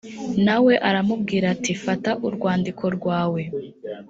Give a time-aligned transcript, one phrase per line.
[0.45, 3.41] na we aramubwira ati fata urwandiko rwawe